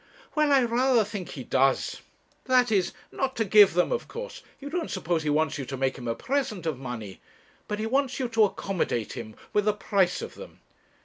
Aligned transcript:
'Well 0.33 0.51
I 0.51 0.63
rather 0.63 1.03
think 1.03 1.29
he 1.29 1.43
does. 1.43 2.01
That 2.45 2.71
is, 2.71 2.91
not 3.11 3.35
to 3.35 3.45
give 3.45 3.75
them, 3.75 3.91
of 3.91 4.07
course; 4.07 4.41
you 4.59 4.67
don't 4.71 4.89
suppose 4.89 5.21
he 5.21 5.29
wants 5.29 5.59
you 5.59 5.65
to 5.65 5.77
make 5.77 5.95
him 5.95 6.07
a 6.07 6.15
present 6.15 6.65
of 6.65 6.79
money. 6.79 7.21
But 7.67 7.77
he 7.77 7.85
wants 7.85 8.19
you 8.19 8.27
to 8.29 8.45
accommodate 8.45 9.13
him 9.13 9.35
with 9.53 9.65
the 9.65 9.73
price 9.73 10.23
of 10.23 10.33
them. 10.33 10.61